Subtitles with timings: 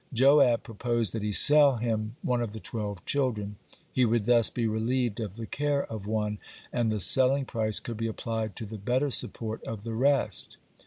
[0.13, 3.57] Joab proposed that he sell him one of the twelve children;
[3.93, 6.39] he would thus be relieved of the care of one,
[6.73, 10.57] and the selling price could be applied to the better support of the rest.